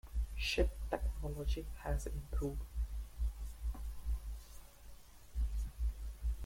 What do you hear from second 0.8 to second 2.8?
technology has improved.